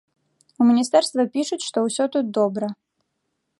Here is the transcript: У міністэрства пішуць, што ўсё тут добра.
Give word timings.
У 0.63 0.65
міністэрства 0.69 1.25
пішуць, 1.37 1.61
што 1.67 1.77
ўсё 1.87 2.03
тут 2.15 2.25
добра. 2.39 2.67